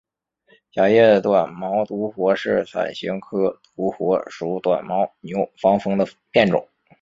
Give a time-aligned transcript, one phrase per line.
[0.71, 6.67] 狭叶短毛独活是伞形科独活属短毛牛防风的变种。